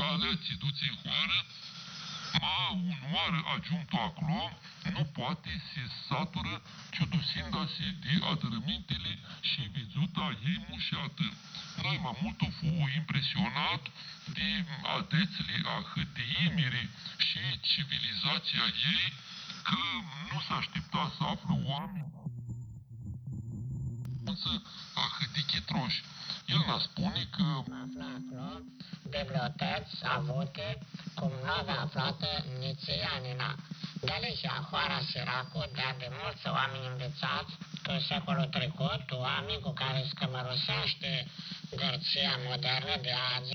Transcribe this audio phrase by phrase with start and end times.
[0.00, 1.38] de calea țiduți în hoară,
[2.40, 2.56] ma
[2.92, 4.58] unoară ajunto acolo,
[4.94, 6.62] nu poate se satură,
[6.94, 11.26] ciudusinda-se de adărămintele și vizuta ei mușată.
[11.82, 13.82] Noi mai mult fu impresionat
[14.36, 14.48] de
[14.96, 16.82] adețele a hâteimire
[17.26, 18.64] și civilizația
[18.94, 19.12] ei,
[19.68, 19.82] că
[20.30, 22.10] nu s-a aștepta să află oameni
[24.24, 24.62] însă
[24.94, 26.02] a hâtichitroși.
[26.52, 27.46] El ne spune că
[27.84, 28.62] aflat
[29.16, 30.66] biblioteci avute
[31.14, 32.28] cum nu avea aflată
[32.58, 33.50] nițianina.
[34.00, 37.52] De aici, Hoara Siracu, de de mulți oameni învățați
[37.92, 41.10] în secolul trecut, oameni cu care scămărusește
[41.80, 43.50] gărția modernă de azi.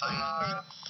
[0.00, 0.81] そい。